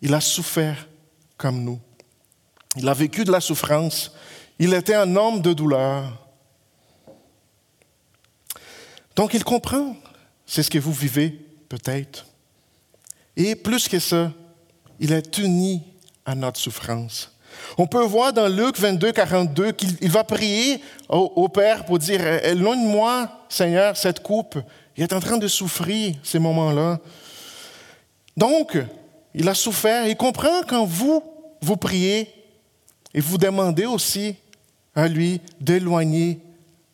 il 0.00 0.14
a 0.14 0.20
souffert 0.22 0.88
comme 1.36 1.62
nous. 1.62 1.78
Il 2.76 2.88
a 2.88 2.94
vécu 2.94 3.24
de 3.24 3.32
la 3.32 3.42
souffrance. 3.42 4.14
Il 4.58 4.72
était 4.72 4.94
un 4.94 5.14
homme 5.14 5.42
de 5.42 5.52
douleur. 5.52 6.26
Donc 9.14 9.34
il 9.34 9.44
comprend. 9.44 9.94
C'est 10.46 10.62
ce 10.62 10.70
que 10.70 10.78
vous 10.78 10.94
vivez 10.94 11.38
peut-être. 11.68 12.29
Et 13.42 13.54
plus 13.54 13.88
que 13.88 13.98
ça, 13.98 14.30
il 14.98 15.14
est 15.14 15.38
uni 15.38 15.82
à 16.26 16.34
notre 16.34 16.60
souffrance. 16.60 17.34
On 17.78 17.86
peut 17.86 18.04
voir 18.04 18.34
dans 18.34 18.48
Luc 18.48 18.78
22, 18.78 19.12
42 19.12 19.72
qu'il 19.72 20.10
va 20.10 20.24
prier 20.24 20.82
au, 21.08 21.48
Père 21.48 21.86
pour 21.86 21.98
dire 21.98 22.20
Éloigne-moi, 22.44 23.30
Seigneur, 23.48 23.96
cette 23.96 24.22
coupe. 24.22 24.58
Il 24.94 25.02
est 25.04 25.14
en 25.14 25.20
train 25.20 25.38
de 25.38 25.48
souffrir 25.48 26.16
ces 26.22 26.38
moments-là. 26.38 26.98
Donc, 28.36 28.76
il 29.34 29.48
a 29.48 29.54
souffert. 29.54 30.06
Il 30.06 30.18
comprend 30.18 30.60
quand 30.68 30.84
vous, 30.84 31.22
vous 31.62 31.78
priez 31.78 32.30
et 33.14 33.20
vous 33.20 33.38
demandez 33.38 33.86
aussi 33.86 34.36
à 34.94 35.08
lui 35.08 35.40
d'éloigner 35.58 36.40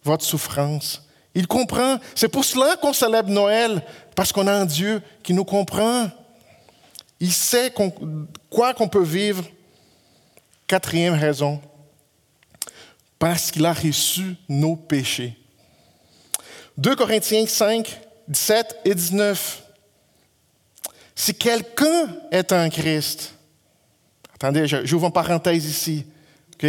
votre 0.04 0.24
souffrance. 0.24 1.08
Il 1.34 1.48
comprend. 1.48 1.98
C'est 2.14 2.28
pour 2.28 2.44
cela 2.44 2.76
qu'on 2.76 2.92
célèbre 2.92 3.30
Noël, 3.30 3.82
parce 4.14 4.30
qu'on 4.30 4.46
a 4.46 4.52
un 4.52 4.64
Dieu 4.64 5.02
qui 5.24 5.34
nous 5.34 5.44
comprend. 5.44 6.08
Il 7.20 7.32
sait 7.32 7.72
quoi 8.50 8.74
qu'on 8.74 8.88
peut 8.88 9.02
vivre. 9.02 9.44
Quatrième 10.66 11.14
raison, 11.14 11.62
parce 13.20 13.52
qu'il 13.52 13.64
a 13.64 13.72
reçu 13.72 14.34
nos 14.48 14.74
péchés. 14.74 15.36
2 16.76 16.96
Corinthiens 16.96 17.46
5, 17.46 18.00
17 18.26 18.80
et 18.84 18.94
19. 18.94 19.62
Si 21.14 21.34
quelqu'un 21.34 22.16
est 22.32 22.52
un 22.52 22.68
Christ, 22.68 23.34
attendez, 24.34 24.66
j'ouvre 24.66 25.06
une 25.06 25.12
parenthèse 25.12 25.64
ici, 25.64 26.04
OK? 26.54 26.66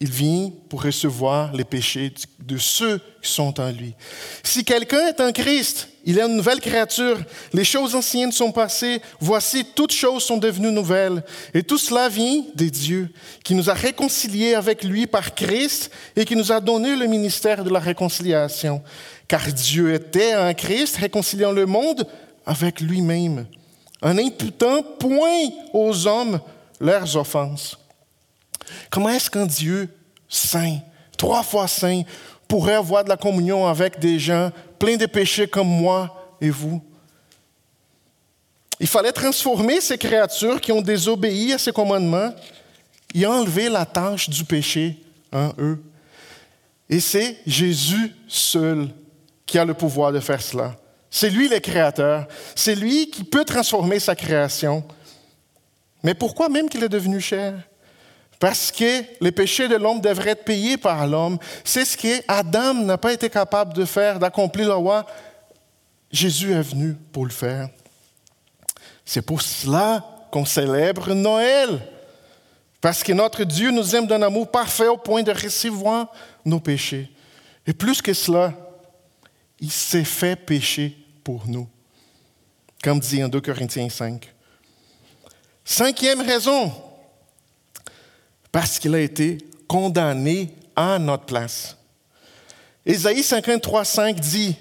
Il 0.00 0.10
vient 0.10 0.50
pour 0.68 0.82
recevoir 0.82 1.52
les 1.52 1.64
péchés 1.64 2.12
de 2.40 2.58
ceux 2.58 3.00
qui 3.22 3.30
sont 3.30 3.58
en 3.60 3.70
lui. 3.70 3.94
Si 4.42 4.64
quelqu'un 4.64 5.06
est 5.06 5.20
un 5.20 5.32
Christ, 5.32 5.88
il 6.04 6.18
est 6.18 6.22
une 6.22 6.36
nouvelle 6.36 6.60
créature. 6.60 7.18
Les 7.52 7.64
choses 7.64 7.94
anciennes 7.94 8.32
sont 8.32 8.52
passées. 8.52 9.00
Voici, 9.20 9.64
toutes 9.74 9.92
choses 9.92 10.24
sont 10.24 10.36
devenues 10.36 10.72
nouvelles. 10.72 11.22
Et 11.54 11.62
tout 11.62 11.78
cela 11.78 12.08
vient 12.08 12.42
de 12.54 12.68
Dieu, 12.68 13.08
qui 13.42 13.54
nous 13.54 13.70
a 13.70 13.74
réconciliés 13.74 14.54
avec 14.54 14.84
lui 14.84 15.06
par 15.06 15.34
Christ 15.34 15.90
et 16.16 16.24
qui 16.24 16.36
nous 16.36 16.52
a 16.52 16.60
donné 16.60 16.96
le 16.96 17.06
ministère 17.06 17.64
de 17.64 17.70
la 17.70 17.78
réconciliation. 17.78 18.82
Car 19.28 19.46
Dieu 19.52 19.94
était 19.94 20.34
en 20.34 20.52
Christ, 20.52 20.96
réconciliant 20.96 21.52
le 21.52 21.66
monde 21.66 22.06
avec 22.44 22.80
lui-même, 22.80 23.46
en 24.02 24.18
imputant 24.18 24.82
point 24.82 25.48
aux 25.72 26.06
hommes 26.06 26.40
leurs 26.80 27.16
offenses. 27.16 27.78
Comment 28.90 29.10
est-ce 29.10 29.30
qu'un 29.30 29.46
Dieu 29.46 29.88
saint, 30.28 30.78
trois 31.16 31.42
fois 31.42 31.68
saint, 31.68 32.02
pourrait 32.48 32.74
avoir 32.74 33.04
de 33.04 33.08
la 33.08 33.16
communion 33.16 33.66
avec 33.66 33.98
des 33.98 34.18
gens 34.18 34.50
pleins 34.78 34.96
de 34.96 35.06
péchés 35.06 35.46
comme 35.46 35.68
moi 35.68 36.36
et 36.40 36.50
vous? 36.50 36.82
Il 38.80 38.86
fallait 38.86 39.12
transformer 39.12 39.80
ces 39.80 39.96
créatures 39.96 40.60
qui 40.60 40.72
ont 40.72 40.82
désobéi 40.82 41.52
à 41.52 41.58
ses 41.58 41.72
commandements 41.72 42.34
et 43.14 43.24
enlever 43.24 43.68
la 43.68 43.86
tâche 43.86 44.28
du 44.28 44.44
péché 44.44 44.98
en 45.32 45.52
eux. 45.58 45.82
Et 46.90 47.00
c'est 47.00 47.38
Jésus 47.46 48.12
seul 48.28 48.88
qui 49.46 49.58
a 49.58 49.64
le 49.64 49.74
pouvoir 49.74 50.12
de 50.12 50.20
faire 50.20 50.42
cela. 50.42 50.76
C'est 51.10 51.30
lui 51.30 51.48
le 51.48 51.60
créateur. 51.60 52.26
C'est 52.56 52.74
lui 52.74 53.08
qui 53.08 53.22
peut 53.22 53.44
transformer 53.44 54.00
sa 54.00 54.16
création. 54.16 54.84
Mais 56.02 56.14
pourquoi 56.14 56.48
même 56.48 56.68
qu'il 56.68 56.82
est 56.82 56.88
devenu 56.88 57.20
cher? 57.20 57.54
Parce 58.38 58.70
que 58.70 59.02
les 59.20 59.32
péchés 59.32 59.68
de 59.68 59.76
l'homme 59.76 60.00
devraient 60.00 60.30
être 60.30 60.44
payés 60.44 60.76
par 60.76 61.06
l'homme. 61.06 61.38
C'est 61.64 61.84
ce 61.84 61.96
que 61.96 62.22
Adam 62.28 62.74
n'a 62.74 62.98
pas 62.98 63.12
été 63.12 63.30
capable 63.30 63.72
de 63.74 63.84
faire, 63.84 64.18
d'accomplir 64.18 64.68
la 64.68 64.74
loi. 64.74 65.06
Jésus 66.10 66.52
est 66.52 66.62
venu 66.62 66.94
pour 67.12 67.24
le 67.24 67.32
faire. 67.32 67.68
C'est 69.04 69.22
pour 69.22 69.42
cela 69.42 70.04
qu'on 70.30 70.44
célèbre 70.44 71.14
Noël. 71.14 71.80
Parce 72.80 73.02
que 73.02 73.12
notre 73.12 73.44
Dieu 73.44 73.70
nous 73.70 73.96
aime 73.96 74.06
d'un 74.06 74.20
amour 74.20 74.50
parfait 74.50 74.88
au 74.88 74.98
point 74.98 75.22
de 75.22 75.32
recevoir 75.32 76.12
nos 76.44 76.60
péchés. 76.60 77.10
Et 77.66 77.72
plus 77.72 78.02
que 78.02 78.12
cela, 78.12 78.52
il 79.58 79.70
s'est 79.70 80.04
fait 80.04 80.36
pécher 80.36 80.96
pour 81.22 81.44
nous. 81.46 81.66
Comme 82.82 83.00
dit 83.00 83.24
en 83.24 83.28
2 83.28 83.40
Corinthiens 83.40 83.88
5. 83.88 84.30
Cinquième 85.64 86.20
raison, 86.20 86.70
parce 88.54 88.78
qu'il 88.78 88.94
a 88.94 89.00
été 89.00 89.38
condamné 89.66 90.54
à 90.76 90.96
notre 91.00 91.24
place. 91.24 91.76
Ésaïe 92.86 93.24
53, 93.24 93.84
5 93.84 94.20
dit, 94.20 94.54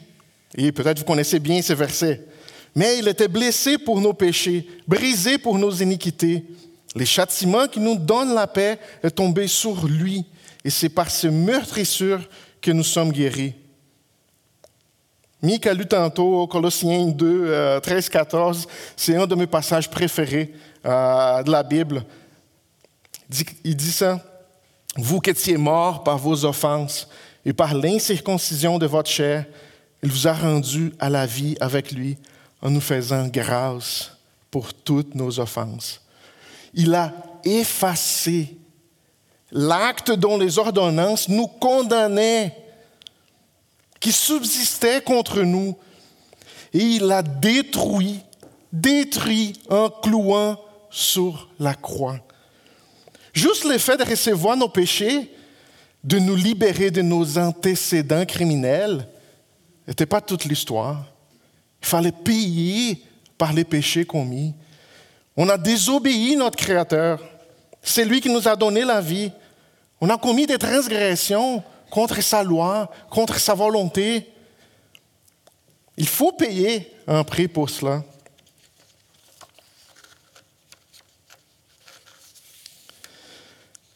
et 0.58 0.72
peut-être 0.72 0.98
vous 0.98 1.06
connaissez 1.06 1.38
bien 1.38 1.62
ce 1.62 1.74
verset, 1.74 2.26
mais 2.74 2.98
il 2.98 3.08
était 3.08 3.28
blessé 3.28 3.78
pour 3.78 4.02
nos 4.02 4.14
péchés, 4.14 4.68
brisé 4.88 5.38
pour 5.38 5.60
nos 5.60 5.70
iniquités. 5.70 6.44
Les 6.96 7.06
châtiments 7.06 7.68
qui 7.68 7.80
nous 7.80 7.96
donnent 7.96 8.34
la 8.34 8.48
paix 8.48 8.80
est 9.04 9.12
tombé 9.12 9.46
sur 9.46 9.86
lui, 9.86 10.26
et 10.66 10.72
c'est 10.72 10.90
par 10.90 11.12
ce 11.12 11.28
meurtrissure 11.28 12.22
que 12.64 12.72
nous 12.72 12.84
sommes 12.84 13.12
guéris. 13.12 13.54
Mick 15.44 15.68
a 15.68 15.74
lu 15.76 15.86
tantôt 15.86 16.48
Colossiens 16.48 17.06
2, 17.10 17.80
13, 17.84 18.10
14. 18.10 18.68
C'est 18.96 19.18
un 19.18 19.28
de 19.28 19.36
mes 19.36 19.46
passages 19.46 19.88
préférés 19.88 20.52
euh, 20.84 21.44
de 21.44 21.52
la 21.52 21.62
Bible 21.62 22.04
il 23.64 23.76
dit 23.76 23.92
ça. 23.92 24.20
Vous 24.96 25.20
qui 25.20 25.32
étiez 25.32 25.58
morts 25.58 26.04
par 26.04 26.18
vos 26.18 26.46
offenses 26.46 27.08
et 27.46 27.54
par 27.54 27.74
l'incirconcision 27.74 28.78
de 28.78 28.86
votre 28.86 29.10
chair, 29.10 29.46
il 30.04 30.12
vous 30.12 30.28
a 30.28 30.34
rendu 30.34 30.94
à 31.00 31.10
la 31.10 31.26
vie 31.26 31.56
avec 31.60 31.92
lui 31.92 32.18
en 32.62 32.70
nous 32.70 32.82
faisant 32.82 33.28
grâce 33.28 34.12
pour 34.52 34.74
toutes 34.74 35.16
nos 35.16 35.40
offenses. 35.40 36.02
Il 36.74 36.94
a 36.94 37.12
effacé 37.44 38.56
l'acte 39.52 40.12
dont 40.12 40.38
les 40.38 40.60
ordonnances 40.60 41.30
nous 41.30 41.48
condamnaient, 41.48 42.56
qui 44.00 44.12
subsistait 44.12 45.02
contre 45.02 45.42
nous, 45.42 45.76
et 46.74 46.80
il 46.80 47.04
l'a 47.04 47.22
détruit, 47.22 48.20
détruit 48.72 49.54
en 49.70 49.90
clouant 49.90 50.60
sur 50.90 51.50
la 51.60 51.74
croix. 51.74 52.20
Juste 53.34 53.66
le 53.66 53.80
fait 53.80 53.98
de 53.98 54.04
recevoir 54.04 54.56
nos 54.56 54.70
péchés, 54.70 55.30
de 56.04 56.20
nous 56.20 56.36
libérer 56.36 56.92
de 56.92 57.02
nos 57.02 57.38
antécédents 57.38 58.26
criminels, 58.26 59.08
n'était 59.88 60.06
pas 60.06 60.22
toute 60.22 60.46
l'histoire. 60.46 61.06
Il 61.82 61.88
fallait 61.88 62.12
payer 62.12 63.02
par 63.38 63.52
les 63.52 63.64
péchés 63.64 64.06
commis. 64.06 64.54
On 65.36 65.50
a 65.50 65.58
désobéi 65.58 66.36
notre 66.36 66.58
Créateur. 66.58 67.20
C'est 67.82 68.06
lui 68.06 68.22
qui 68.22 68.30
nous 68.30 68.48
a 68.48 68.56
donné 68.56 68.86
la 68.86 69.02
vie. 69.02 69.32
On 70.00 70.10
a 70.10 70.18
commis 70.18 70.46
des 70.46 70.58
transgressions 70.58 71.64
contre 71.90 72.22
sa 72.22 72.44
loi, 72.44 72.90
contre 73.10 73.40
sa 73.40 73.54
volonté. 73.54 74.28
Il 75.98 76.08
faut 76.08 76.32
payer 76.32 76.92
un 77.08 77.24
prix 77.24 77.48
pour 77.48 77.70
cela. 77.70 78.04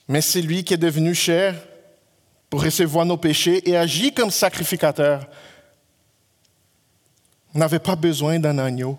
Mais 0.07 0.21
c'est 0.21 0.41
lui 0.41 0.63
qui 0.63 0.73
est 0.73 0.77
devenu 0.77 1.13
cher 1.13 1.55
pour 2.49 2.63
recevoir 2.63 3.05
nos 3.05 3.17
péchés 3.17 3.67
et 3.69 3.75
agit 3.75 4.13
comme 4.13 4.31
sacrificateur. 4.31 5.27
N'avait 7.53 7.79
pas 7.79 7.95
besoin 7.95 8.39
d'un 8.39 8.57
agneau 8.57 8.97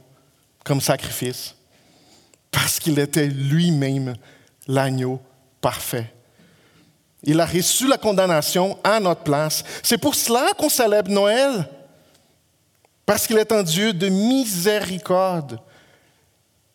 comme 0.64 0.80
sacrifice, 0.80 1.54
parce 2.50 2.78
qu'il 2.78 2.98
était 2.98 3.26
lui-même 3.26 4.16
l'agneau 4.66 5.20
parfait. 5.60 6.12
Il 7.22 7.40
a 7.40 7.46
reçu 7.46 7.88
la 7.88 7.96
condamnation 7.96 8.78
à 8.84 9.00
notre 9.00 9.22
place. 9.22 9.64
C'est 9.82 9.98
pour 9.98 10.14
cela 10.14 10.50
qu'on 10.58 10.68
célèbre 10.68 11.10
Noël, 11.10 11.68
parce 13.06 13.26
qu'il 13.26 13.38
est 13.38 13.50
un 13.50 13.62
Dieu 13.62 13.92
de 13.94 14.08
miséricorde. 14.08 15.58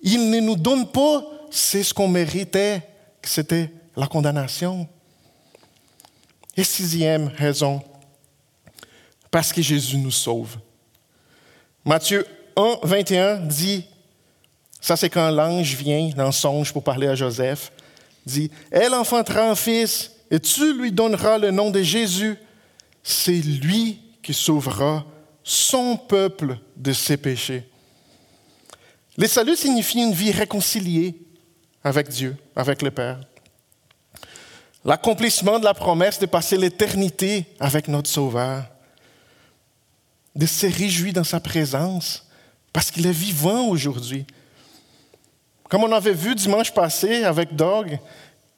Il 0.01 0.31
ne 0.31 0.39
nous 0.39 0.55
donne 0.55 0.87
pas 0.87 1.23
ce 1.51 1.93
qu'on 1.93 2.07
méritait, 2.07 2.81
que 3.21 3.29
c'était 3.29 3.71
la 3.95 4.07
condamnation. 4.07 4.87
Et 6.55 6.63
sixième 6.63 7.27
raison, 7.27 7.81
parce 9.31 9.51
que 9.51 9.61
Jésus 9.61 9.97
nous 9.97 10.11
sauve. 10.11 10.57
Matthieu 11.83 12.25
1, 12.55 12.79
21 12.83 13.35
dit, 13.37 13.85
ça 14.79 14.95
c'est 14.95 15.09
quand 15.09 15.31
l'ange 15.31 15.75
vient 15.75 16.09
dans 16.15 16.31
songe 16.31 16.71
pour 16.71 16.83
parler 16.83 17.07
à 17.07 17.15
Joseph, 17.15 17.71
dit, 18.25 18.51
elle 18.71 18.93
enfantera 18.93 19.49
un 19.49 19.55
fils 19.55 20.11
et 20.29 20.39
tu 20.39 20.77
lui 20.77 20.91
donneras 20.91 21.37
le 21.37 21.51
nom 21.51 21.71
de 21.71 21.81
Jésus. 21.81 22.37
C'est 23.01 23.41
lui 23.41 23.99
qui 24.21 24.33
sauvera 24.33 25.05
son 25.43 25.97
peuple 25.97 26.57
de 26.77 26.93
ses 26.93 27.17
péchés. 27.17 27.67
Le 29.17 29.27
salut 29.27 29.55
signifie 29.55 29.99
une 29.99 30.13
vie 30.13 30.31
réconciliée 30.31 31.15
avec 31.83 32.09
Dieu, 32.09 32.37
avec 32.55 32.81
le 32.81 32.91
Père 32.91 33.19
l'accomplissement 34.85 35.59
de 35.59 35.65
la 35.65 35.73
promesse 35.73 36.19
de 36.19 36.25
passer 36.25 36.57
l'éternité 36.57 37.45
avec 37.59 37.87
notre 37.87 38.09
Sauveur, 38.09 38.65
de 40.35 40.45
se 40.45 40.65
réjouir 40.65 41.13
dans 41.13 41.23
sa 41.23 41.39
présence, 41.39 42.27
parce 42.71 42.89
qu'il 42.89 43.05
est 43.05 43.11
vivant 43.11 43.67
aujourd'hui. 43.67 44.25
Comme 45.69 45.83
on 45.83 45.91
avait 45.91 46.13
vu 46.13 46.35
dimanche 46.35 46.73
passé 46.73 47.23
avec 47.23 47.55
Doug 47.55 47.99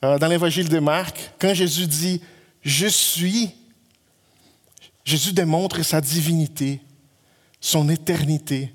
euh, 0.04 0.18
dans 0.18 0.28
l'évangile 0.28 0.70
de 0.70 0.80
Marc, 0.80 1.32
quand 1.40 1.54
Jésus 1.54 1.88
dit 1.88 2.22
Je 2.62 2.88
suis, 2.88 3.52
Jésus 5.04 5.34
démontre 5.34 5.84
sa 5.84 6.02
divinité, 6.02 6.82
son 7.60 7.90
éternité. 7.90 8.74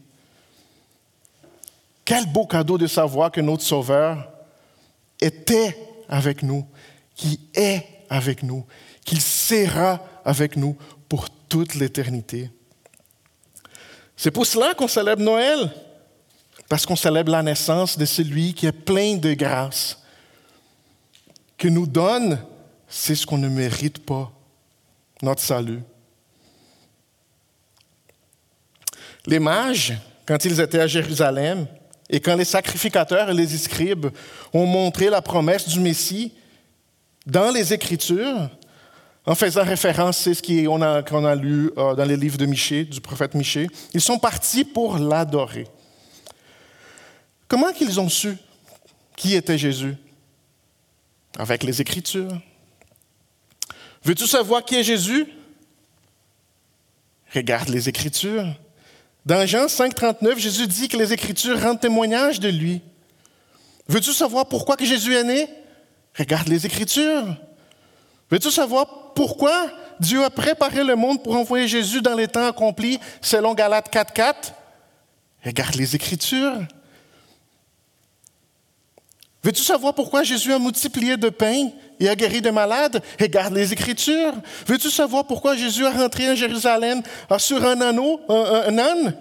Quel 2.04 2.26
beau 2.26 2.46
cadeau 2.46 2.78
de 2.78 2.86
savoir 2.86 3.30
que 3.30 3.40
notre 3.40 3.62
Sauveur 3.62 4.30
était 5.20 5.76
avec 6.08 6.42
nous, 6.42 6.66
qui 7.20 7.38
est 7.54 7.86
avec 8.08 8.42
nous, 8.42 8.64
qu'il 9.04 9.20
sera 9.20 10.02
avec 10.24 10.56
nous 10.56 10.74
pour 11.06 11.28
toute 11.50 11.74
l'éternité. 11.74 12.50
C'est 14.16 14.30
pour 14.30 14.46
cela 14.46 14.72
qu'on 14.72 14.88
célèbre 14.88 15.22
Noël, 15.22 15.70
parce 16.66 16.86
qu'on 16.86 16.96
célèbre 16.96 17.30
la 17.30 17.42
naissance 17.42 17.98
de 17.98 18.06
celui 18.06 18.54
qui 18.54 18.64
est 18.64 18.72
plein 18.72 19.16
de 19.16 19.34
grâce, 19.34 19.98
que 21.58 21.68
nous 21.68 21.86
donne, 21.86 22.38
c'est 22.88 23.14
ce 23.14 23.26
qu'on 23.26 23.36
ne 23.36 23.50
mérite 23.50 23.98
pas, 24.06 24.32
notre 25.20 25.42
salut. 25.42 25.82
Les 29.26 29.40
mages, 29.40 29.92
quand 30.24 30.42
ils 30.46 30.58
étaient 30.58 30.80
à 30.80 30.86
Jérusalem, 30.86 31.66
et 32.08 32.18
quand 32.18 32.34
les 32.34 32.46
sacrificateurs 32.46 33.28
et 33.28 33.34
les 33.34 33.46
scribes 33.46 34.06
ont 34.54 34.64
montré 34.64 35.10
la 35.10 35.20
promesse 35.20 35.68
du 35.68 35.80
Messie 35.80 36.32
dans 37.26 37.50
les 37.50 37.72
Écritures, 37.72 38.50
en 39.26 39.34
faisant 39.34 39.64
référence, 39.64 40.18
c'est 40.18 40.34
ce 40.34 40.42
qu'on 40.42 41.24
a, 41.24 41.34
lu 41.34 41.70
euh, 41.76 41.94
dans 41.94 42.04
les 42.04 42.16
livres 42.16 42.38
de 42.38 42.46
Michée, 42.46 42.84
du 42.84 43.00
prophète 43.00 43.34
Michée, 43.34 43.68
ils 43.92 44.00
sont 44.00 44.18
partis 44.18 44.64
pour 44.64 44.98
l'adorer. 44.98 45.66
Comment 47.46 47.72
qu'ils 47.72 48.00
ont 48.00 48.08
su 48.08 48.36
qui 49.16 49.34
était 49.34 49.58
Jésus? 49.58 49.94
Avec 51.38 51.62
les 51.62 51.80
Écritures. 51.80 52.40
Veux-tu 54.02 54.26
savoir 54.26 54.64
qui 54.64 54.76
est 54.76 54.82
Jésus? 54.82 55.26
Regarde 57.34 57.68
les 57.68 57.88
Écritures. 57.88 58.46
Dans 59.26 59.46
Jean 59.46 59.68
5, 59.68 59.94
39, 59.94 60.38
Jésus 60.38 60.66
dit 60.66 60.88
que 60.88 60.96
les 60.96 61.12
Écritures 61.12 61.60
rendent 61.60 61.80
témoignage 61.80 62.40
de 62.40 62.48
lui. 62.48 62.80
Veux-tu 63.86 64.12
savoir 64.12 64.46
pourquoi 64.46 64.76
que 64.76 64.84
Jésus 64.84 65.14
est 65.14 65.24
né? 65.24 65.48
Regarde 66.18 66.48
les 66.48 66.66
Écritures. 66.66 67.36
Veux-tu 68.30 68.50
savoir 68.50 69.12
pourquoi 69.14 69.70
Dieu 69.98 70.24
a 70.24 70.30
préparé 70.30 70.84
le 70.84 70.96
monde 70.96 71.22
pour 71.22 71.36
envoyer 71.36 71.68
Jésus 71.68 72.00
dans 72.00 72.14
les 72.14 72.28
temps 72.28 72.46
accomplis 72.46 72.98
selon 73.20 73.54
Galates 73.54 73.90
4, 73.90 74.12
4? 74.12 74.52
Regarde 75.44 75.74
les 75.74 75.96
Écritures. 75.96 76.58
Veux-tu 79.42 79.62
savoir 79.62 79.94
pourquoi 79.94 80.22
Jésus 80.22 80.52
a 80.52 80.58
multiplié 80.58 81.16
de 81.16 81.30
pain 81.30 81.70
et 81.98 82.08
a 82.08 82.14
guéri 82.14 82.42
de 82.42 82.50
malades? 82.50 83.02
Regarde 83.18 83.54
les 83.54 83.72
Écritures. 83.72 84.34
Veux-tu 84.66 84.90
savoir 84.90 85.26
pourquoi 85.26 85.56
Jésus 85.56 85.86
a 85.86 85.90
rentré 85.90 86.30
en 86.30 86.34
Jérusalem 86.34 87.02
sur 87.38 87.64
un 87.64 87.80
anneau, 87.80 88.20
un? 88.28 89.14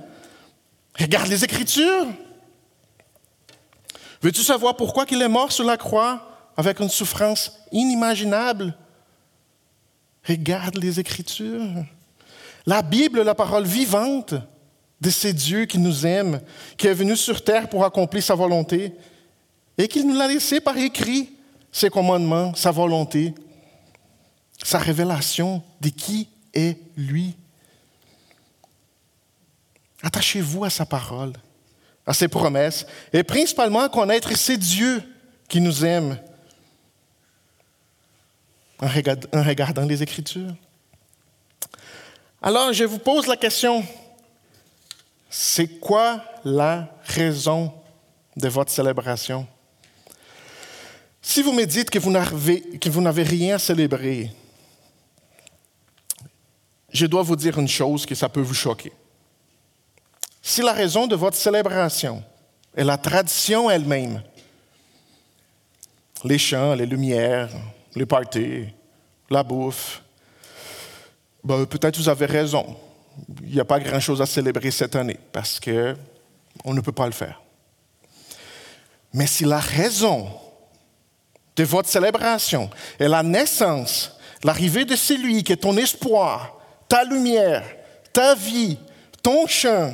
Regarde 1.00 1.28
les 1.28 1.46
Écritures. 1.46 2.08
Veux-tu 4.22 4.42
savoir 4.42 4.76
pourquoi 4.76 5.06
il 5.10 5.22
est 5.22 5.30
mort 5.30 5.54
sur 5.54 5.64
la 5.64 5.78
croix? 5.78 6.26
Avec 6.60 6.82
une 6.82 6.90
souffrance 6.90 7.54
inimaginable? 7.72 8.76
Regarde 10.28 10.76
les 10.76 11.00
Écritures. 11.00 11.86
La 12.66 12.82
Bible, 12.82 13.22
la 13.22 13.34
parole 13.34 13.64
vivante 13.64 14.34
de 15.00 15.10
ces 15.10 15.32
dieux 15.32 15.64
qui 15.64 15.78
nous 15.78 16.06
aiment, 16.06 16.42
qui 16.76 16.88
est 16.88 16.94
venu 16.94 17.16
sur 17.16 17.46
terre 17.46 17.70
pour 17.70 17.86
accomplir 17.86 18.22
sa 18.22 18.36
volonté 18.36 18.94
et 19.78 19.88
qu'il 19.88 20.06
nous 20.06 20.14
l'a 20.14 20.28
laissé 20.28 20.60
par 20.60 20.78
écrit, 20.78 21.30
ses 21.72 21.90
commandements, 21.90 22.54
sa 22.56 22.72
volonté, 22.72 23.34
sa 24.62 24.80
révélation 24.80 25.64
de 25.80 25.88
qui 25.88 26.28
est 26.54 26.78
lui. 26.98 27.38
Attachez-vous 30.04 30.66
à 30.66 30.70
sa 30.70 30.86
parole, 30.86 31.32
à 32.06 32.14
ses 32.14 32.28
promesses, 32.28 32.86
et 33.14 33.24
principalement 33.24 33.80
à 33.80 33.88
connaître 33.88 34.36
ces 34.36 34.58
dieux 34.58 35.02
qui 35.48 35.62
nous 35.62 35.86
aiment 35.86 36.20
en 38.82 38.88
regardant 38.88 39.86
les 39.86 40.02
Écritures. 40.02 40.56
Alors, 42.42 42.72
je 42.72 42.86
vous 42.86 43.00
pose 43.00 43.28
la 43.28 43.36
question, 43.36 43.86
c'est 45.30 45.80
quoi 45.80 46.24
la 46.46 46.88
raison 47.04 47.74
de 48.38 48.48
votre 48.48 48.72
célébration? 48.72 49.46
Si 51.22 51.42
vous 51.42 51.52
me 51.52 51.66
dites 51.66 51.90
que 51.90 52.00
vous 52.00 53.02
n'avez 53.02 53.24
rien 53.24 53.56
à 53.56 53.60
célébrer, 53.60 54.32
je 56.92 57.06
dois 57.06 57.22
vous 57.22 57.36
dire 57.36 57.60
une 57.60 57.68
chose 57.68 58.06
que 58.06 58.16
ça 58.16 58.30
peut 58.30 58.42
vous 58.42 58.54
choquer. 58.54 58.94
Si 60.42 60.62
la 60.62 60.72
raison 60.72 61.06
de 61.06 61.16
votre 61.16 61.36
célébration 61.36 62.24
est 62.76 62.86
la 62.86 62.98
tradition 62.98 63.70
elle-même, 63.70 64.24
les 66.24 66.38
chants, 66.38 66.74
les 66.74 66.86
lumières, 66.86 67.50
les 68.00 68.06
parties, 68.06 68.66
la 69.30 69.44
bouffe, 69.44 70.02
ben, 71.44 71.66
peut-être 71.66 71.98
vous 71.98 72.08
avez 72.08 72.26
raison. 72.26 72.78
Il 73.44 73.54
n'y 73.54 73.60
a 73.60 73.66
pas 73.66 73.80
grand-chose 73.80 74.22
à 74.22 74.26
célébrer 74.26 74.72
cette 74.72 74.96
année 74.96 75.20
parce 75.34 75.60
qu'on 75.60 76.74
ne 76.74 76.80
peut 76.80 76.94
pas 76.94 77.06
le 77.06 77.12
faire. 77.12 77.42
Mais 79.14 79.28
si 79.28 79.44
la 79.44 79.60
raison 79.60 80.30
de 81.58 81.64
votre 81.66 81.90
célébration 81.90 82.70
est 82.98 83.10
la 83.10 83.22
naissance, 83.22 84.18
l'arrivée 84.46 84.86
de 84.86 84.96
celui 84.96 85.44
qui 85.44 85.52
est 85.52 85.58
ton 85.58 85.76
espoir, 85.76 86.58
ta 86.88 87.04
lumière, 87.04 87.66
ta 88.14 88.34
vie, 88.34 88.78
ton 89.22 89.46
chant. 89.46 89.94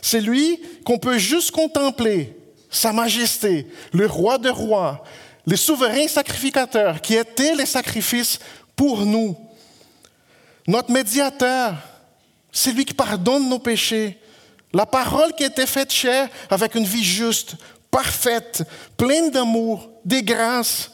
C'est 0.00 0.22
lui 0.22 0.58
qu'on 0.86 0.98
peut 0.98 1.18
juste 1.18 1.50
contempler, 1.50 2.34
sa 2.70 2.94
majesté, 2.94 3.66
le 3.92 4.06
roi 4.06 4.38
de 4.38 4.48
rois, 4.48 5.04
le 5.46 5.56
souverain 5.56 6.06
sacrificateur 6.08 7.00
qui 7.00 7.14
était 7.14 7.54
les 7.54 7.66
sacrifices 7.66 8.38
pour 8.76 9.04
nous. 9.04 9.36
Notre 10.66 10.90
médiateur, 10.90 11.74
c'est 12.52 12.72
lui 12.72 12.84
qui 12.84 12.94
pardonne 12.94 13.48
nos 13.48 13.58
péchés. 13.58 14.18
La 14.72 14.86
parole 14.86 15.32
qui 15.32 15.44
a 15.44 15.48
été 15.48 15.66
faite 15.66 15.92
chair 15.92 16.28
avec 16.48 16.74
une 16.74 16.84
vie 16.84 17.04
juste, 17.04 17.56
parfaite, 17.90 18.62
pleine 18.96 19.30
d'amour, 19.30 19.90
des 20.04 20.22
grâces, 20.22 20.92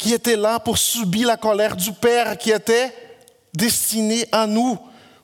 qui 0.00 0.14
était 0.14 0.36
là 0.36 0.58
pour 0.58 0.78
subir 0.78 1.28
la 1.28 1.36
colère 1.36 1.76
du 1.76 1.92
Père 1.92 2.38
qui 2.38 2.50
était 2.50 2.92
destinée 3.52 4.26
à 4.32 4.46
nous. 4.46 4.78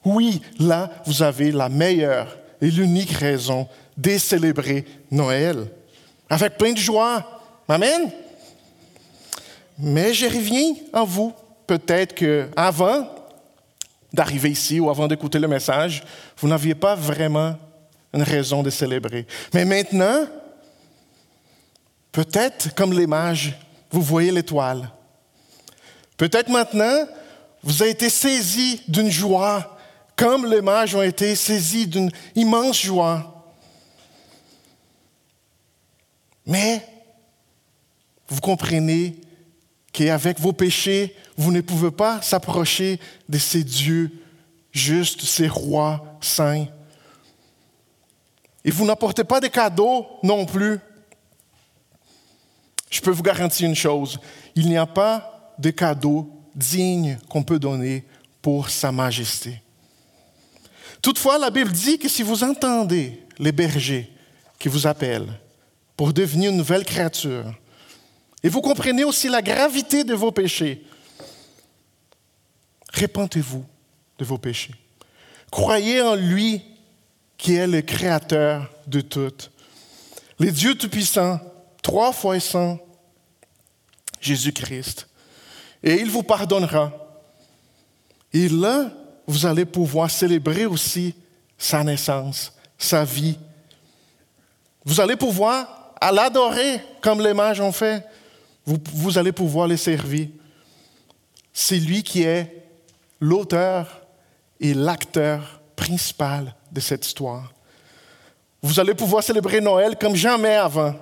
Oui, 0.05 0.43
là, 0.59 0.91
vous 1.07 1.23
avez 1.23 1.51
la 1.51 1.69
meilleure 1.69 2.37
et 2.61 2.71
l'unique 2.71 3.13
raison 3.13 3.67
de 3.97 4.19
célébrer 4.19 4.85
Noël, 5.11 5.67
avec 6.29 6.59
plein 6.59 6.73
de 6.73 6.79
joie. 6.79 7.36
Amen. 7.69 8.11
Mais 9.79 10.15
je 10.15 10.27
reviens 10.27 10.75
en 10.93 11.05
vous. 11.05 11.35
Peut-être 11.67 12.15
que 12.15 12.49
avant 12.57 13.09
d'arriver 14.13 14.51
ici 14.51 14.79
ou 14.79 14.89
avant 14.89 15.09
d'écouter 15.09 15.39
le 15.39 15.49
message, 15.49 16.05
vous 16.39 16.49
n'aviez 16.49 16.75
pas 16.75 16.95
vraiment 16.95 17.57
une 18.15 18.23
raison 18.23 18.63
de 18.63 18.71
célébrer. 18.71 19.27
Mais 19.53 19.65
maintenant, 19.65 20.27
peut-être 22.13 22.75
comme 22.75 22.93
les 22.93 23.07
mages, 23.07 23.59
vous 23.91 24.01
voyez 24.01 24.31
l'étoile. 24.31 24.91
Peut-être 26.17 26.49
maintenant, 26.49 27.07
vous 27.63 27.83
avez 27.83 27.91
été 27.91 28.09
saisi 28.09 28.81
d'une 28.89 29.11
joie, 29.11 29.77
comme 30.15 30.47
les 30.47 30.63
mages 30.63 30.95
ont 30.95 31.03
été 31.03 31.35
saisis 31.35 31.87
d'une 31.87 32.11
immense 32.35 32.81
joie. 32.81 33.45
Mais 36.47 36.81
vous 38.29 38.41
comprenez 38.41 39.21
qu'avec 39.93 40.39
vos 40.41 40.53
péchés, 40.53 41.15
vous 41.37 41.53
ne 41.53 41.61
pouvez 41.61 41.91
pas 41.91 42.21
s'approcher 42.23 43.01
de 43.29 43.39
ces 43.39 43.65
dieux 43.65 44.11
justes, 44.73 45.23
ces 45.23 45.49
rois 45.49 46.19
saints. 46.21 46.67
Et 48.65 48.71
vous 48.71 48.85
n'apportez 48.85 49.25
pas 49.25 49.41
de 49.41 49.47
cadeaux 49.47 50.07
non 50.23 50.45
plus. 50.45 50.79
Je 52.91 53.01
peux 53.01 53.11
vous 53.11 53.23
garantir 53.23 53.69
une 53.69 53.75
chose, 53.75 54.19
il 54.55 54.69
n'y 54.69 54.77
a 54.77 54.87
pas 54.87 55.55
de 55.59 55.71
cadeau 55.71 56.31
digne 56.55 57.19
qu'on 57.29 57.43
peut 57.43 57.59
donner 57.59 58.05
pour 58.43 58.71
Sa 58.71 58.93
Majesté. 58.93 59.61
Toutefois, 61.03 61.39
la 61.39 61.51
Bible 61.51 61.73
dit 61.73 61.99
que 61.99 62.09
si 62.09 62.23
vous 62.23 62.43
entendez 62.43 63.23
les 63.39 63.53
bergers 63.53 64.11
qui 64.59 64.69
vous 64.69 64.87
appellent 64.87 65.39
pour 65.97 66.13
devenir 66.13 66.51
une 66.51 66.57
nouvelle 66.57 66.85
créature, 66.85 67.55
et 68.47 68.49
vous 68.49 68.61
comprenez 68.61 69.03
aussi 69.03 69.29
la 69.29 69.43
gravité 69.43 70.05
de 70.05 70.15
vos 70.15 70.31
péchés, 70.31 70.85
répentez-vous 72.93 73.65
de 74.21 74.25
vos 74.25 74.39
péchés. 74.39 74.77
Croyez 75.51 76.01
en 76.01 76.15
lui 76.15 76.63
qui 77.37 77.57
est 77.57 77.67
le 77.67 77.83
créateur 77.83 78.71
de 78.87 79.01
tout. 79.01 79.33
Les 80.39 80.53
dieux 80.53 80.77
tout-puissants, 80.77 81.41
trois 81.83 82.13
fois 82.13 82.39
saint, 82.39 82.79
Jésus-Christ. 84.21 85.09
Et 85.83 85.95
il 85.95 86.09
vous 86.09 86.23
pardonnera. 86.23 86.93
Et 88.33 88.49
là, 88.49 88.93
vous 89.27 89.45
allez 89.45 89.65
pouvoir 89.65 90.09
célébrer 90.09 90.67
aussi 90.67 91.17
sa 91.59 91.83
naissance, 91.83 92.53
sa 92.79 93.05
vie. 93.05 93.39
Vous 94.85 95.01
allez 95.01 95.17
pouvoir 95.17 95.97
l'adorer 96.01 96.81
comme 97.01 97.21
les 97.21 97.35
mages 97.35 97.61
ont 97.61 97.73
fait, 97.73 98.07
vous, 98.67 99.17
allez 99.17 99.33
pouvoir 99.33 99.69
les 99.69 99.77
servir. 99.77 100.29
C'est 101.53 101.79
lui 101.79 102.03
qui 102.03 102.25
est 102.25 102.69
l'auteur 103.21 104.03
et 104.61 104.75
l'acteur 104.75 105.61
principal 105.77 106.55
de 106.73 106.81
cette 106.81 107.07
histoire. 107.07 107.53
Vous 108.63 108.81
allez 108.81 108.95
pouvoir 108.95 109.23
célébrer 109.23 109.61
Noël 109.61 109.97
comme 109.97 110.17
jamais 110.17 110.57
avant. 110.57 110.95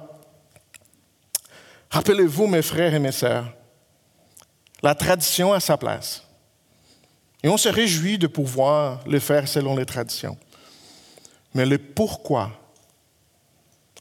Rappelez-vous, 1.90 2.46
mes 2.46 2.62
frères 2.62 2.92
et 2.92 2.98
mes 2.98 3.12
sœurs, 3.12 3.46
la 4.82 4.94
tradition 4.94 5.52
a 5.52 5.60
sa 5.60 5.78
place. 5.78 6.22
Et 7.42 7.48
on 7.48 7.56
se 7.56 7.68
réjouit 7.68 8.18
de 8.18 8.26
pouvoir 8.26 9.00
le 9.06 9.18
faire 9.20 9.48
selon 9.48 9.76
les 9.76 9.86
traditions. 9.86 10.36
Mais 11.54 11.64
le 11.64 11.78
pourquoi, 11.78 12.50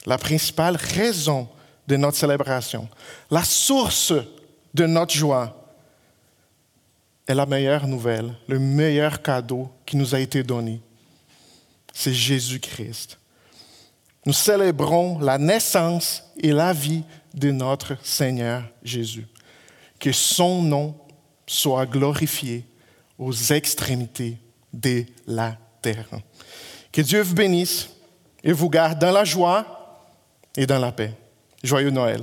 la 0.04 0.18
principale 0.18 0.76
raison 0.76 1.48
de 1.86 1.96
notre 1.96 2.16
célébration, 2.16 2.88
la 3.30 3.44
source 3.44 4.12
de 4.72 4.86
notre 4.86 5.14
joie, 5.14 5.60
est 7.26 7.34
la 7.34 7.46
meilleure 7.46 7.86
nouvelle, 7.86 8.34
le 8.48 8.58
meilleur 8.58 9.22
cadeau 9.22 9.70
qui 9.86 9.96
nous 9.96 10.14
a 10.14 10.20
été 10.20 10.42
donné. 10.42 10.80
C'est 11.92 12.12
Jésus-Christ. 12.12 13.18
Nous 14.26 14.32
célébrons 14.32 15.18
la 15.20 15.38
naissance 15.38 16.24
et 16.36 16.52
la 16.52 16.72
vie 16.72 17.04
de 17.32 17.50
notre 17.50 17.96
Seigneur 18.04 18.62
Jésus. 18.82 19.26
Que 19.98 20.12
son 20.12 20.62
nom 20.62 20.94
soit 21.46 21.86
glorifié 21.86 22.66
aux 23.18 23.32
extrémités 23.32 24.38
de 24.72 25.04
la 25.26 25.56
terre. 25.80 26.08
Que 26.92 27.00
Dieu 27.00 27.22
vous 27.22 27.34
bénisse 27.34 27.90
et 28.42 28.52
vous 28.52 28.68
garde 28.68 28.98
dans 28.98 29.12
la 29.12 29.24
joie 29.24 30.10
et 30.56 30.66
dans 30.66 30.78
la 30.78 30.92
paix. 30.92 31.14
Joyeux 31.64 31.90
Noël. 31.90 32.20